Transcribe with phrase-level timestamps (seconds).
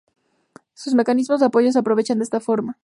[0.73, 2.79] Sus mecanismos de apoyo se aprovechan de esta forma.